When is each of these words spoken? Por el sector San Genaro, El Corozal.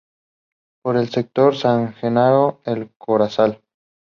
Por 0.83 0.97
el 0.97 1.09
sector 1.09 1.55
San 1.55 1.93
Genaro, 1.93 2.61
El 2.65 2.89
Corozal. 2.97 3.61